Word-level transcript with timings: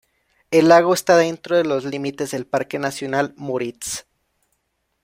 El 0.49 0.67
lago 0.69 0.95
está 0.95 1.15
dentro 1.15 1.55
de 1.55 1.63
los 1.63 1.85
límites 1.85 2.31
del 2.31 2.47
Parque 2.47 2.79
nacional 2.79 3.35
Müritz. 3.37 4.07